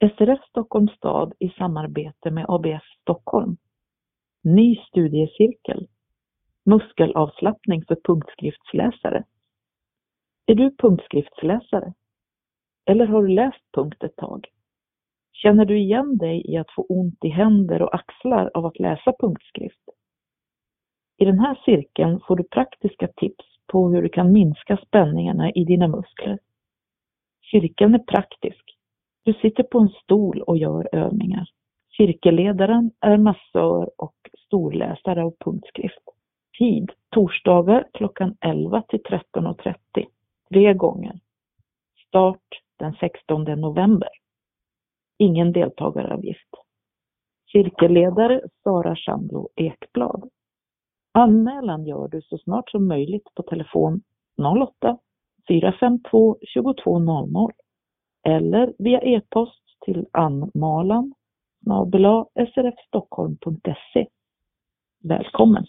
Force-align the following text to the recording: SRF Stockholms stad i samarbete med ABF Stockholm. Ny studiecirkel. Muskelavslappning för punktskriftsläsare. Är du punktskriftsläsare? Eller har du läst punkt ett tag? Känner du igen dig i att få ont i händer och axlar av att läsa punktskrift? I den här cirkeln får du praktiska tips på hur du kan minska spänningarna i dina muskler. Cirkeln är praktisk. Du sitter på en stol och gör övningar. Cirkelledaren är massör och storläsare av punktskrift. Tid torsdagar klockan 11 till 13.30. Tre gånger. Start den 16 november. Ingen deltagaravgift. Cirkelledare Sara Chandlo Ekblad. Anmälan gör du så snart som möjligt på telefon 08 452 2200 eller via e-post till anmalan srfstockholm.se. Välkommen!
SRF 0.00 0.40
Stockholms 0.48 0.92
stad 0.92 1.32
i 1.38 1.48
samarbete 1.48 2.30
med 2.30 2.46
ABF 2.48 2.82
Stockholm. 3.00 3.56
Ny 4.44 4.76
studiecirkel. 4.76 5.88
Muskelavslappning 6.64 7.84
för 7.88 7.96
punktskriftsläsare. 8.04 9.24
Är 10.46 10.54
du 10.54 10.76
punktskriftsläsare? 10.76 11.92
Eller 12.90 13.06
har 13.06 13.22
du 13.22 13.28
läst 13.28 13.72
punkt 13.72 14.02
ett 14.02 14.16
tag? 14.16 14.46
Känner 15.32 15.64
du 15.64 15.78
igen 15.78 16.18
dig 16.18 16.52
i 16.52 16.56
att 16.56 16.70
få 16.70 16.82
ont 16.82 17.24
i 17.24 17.28
händer 17.28 17.82
och 17.82 17.94
axlar 17.94 18.50
av 18.54 18.66
att 18.66 18.78
läsa 18.78 19.12
punktskrift? 19.20 19.88
I 21.16 21.24
den 21.24 21.38
här 21.38 21.60
cirkeln 21.64 22.20
får 22.26 22.36
du 22.36 22.44
praktiska 22.44 23.08
tips 23.16 23.44
på 23.66 23.88
hur 23.88 24.02
du 24.02 24.08
kan 24.08 24.32
minska 24.32 24.76
spänningarna 24.86 25.50
i 25.50 25.64
dina 25.64 25.88
muskler. 25.88 26.38
Cirkeln 27.50 27.94
är 27.94 27.98
praktisk. 27.98 28.55
Du 29.26 29.32
sitter 29.32 29.62
på 29.62 29.78
en 29.78 29.88
stol 29.88 30.42
och 30.42 30.56
gör 30.56 30.88
övningar. 30.92 31.48
Cirkelledaren 31.96 32.90
är 33.00 33.16
massör 33.16 33.90
och 33.96 34.14
storläsare 34.46 35.24
av 35.24 35.34
punktskrift. 35.40 36.02
Tid 36.58 36.92
torsdagar 37.10 37.88
klockan 37.92 38.36
11 38.40 38.82
till 38.88 39.00
13.30. 39.02 39.74
Tre 40.48 40.74
gånger. 40.74 41.20
Start 42.08 42.62
den 42.78 42.92
16 43.00 43.44
november. 43.44 44.08
Ingen 45.18 45.52
deltagaravgift. 45.52 46.50
Cirkelledare 47.52 48.40
Sara 48.62 48.96
Chandlo 48.96 49.48
Ekblad. 49.56 50.30
Anmälan 51.12 51.86
gör 51.86 52.08
du 52.08 52.22
så 52.22 52.38
snart 52.38 52.70
som 52.70 52.88
möjligt 52.88 53.34
på 53.34 53.42
telefon 53.42 54.00
08 54.38 54.98
452 55.48 56.38
2200 56.54 57.52
eller 58.26 58.72
via 58.78 59.00
e-post 59.00 59.62
till 59.84 60.06
anmalan 60.12 61.14
srfstockholm.se. 62.54 64.06
Välkommen! 65.04 65.64